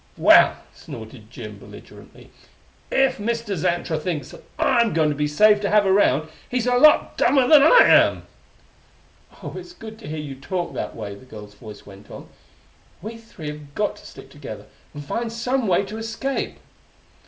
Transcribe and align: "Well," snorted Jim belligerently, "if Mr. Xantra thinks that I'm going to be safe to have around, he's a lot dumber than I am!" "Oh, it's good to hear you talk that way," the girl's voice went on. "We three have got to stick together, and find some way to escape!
"Well," 0.17 0.57
snorted 0.73 1.29
Jim 1.29 1.59
belligerently, 1.59 2.31
"if 2.91 3.19
Mr. 3.19 3.55
Xantra 3.55 3.99
thinks 3.99 4.31
that 4.31 4.41
I'm 4.57 4.93
going 4.95 5.09
to 5.09 5.15
be 5.15 5.27
safe 5.27 5.61
to 5.61 5.69
have 5.69 5.85
around, 5.85 6.27
he's 6.49 6.65
a 6.65 6.75
lot 6.79 7.19
dumber 7.19 7.47
than 7.47 7.61
I 7.61 7.81
am!" 7.85 8.23
"Oh, 9.43 9.53
it's 9.55 9.73
good 9.73 9.99
to 9.99 10.07
hear 10.07 10.17
you 10.17 10.33
talk 10.33 10.73
that 10.73 10.95
way," 10.95 11.13
the 11.13 11.25
girl's 11.25 11.53
voice 11.53 11.85
went 11.85 12.09
on. 12.09 12.29
"We 13.03 13.15
three 13.19 13.49
have 13.49 13.75
got 13.75 13.95
to 13.97 14.05
stick 14.07 14.31
together, 14.31 14.65
and 14.95 15.05
find 15.05 15.31
some 15.31 15.67
way 15.67 15.85
to 15.85 15.97
escape! 15.99 16.57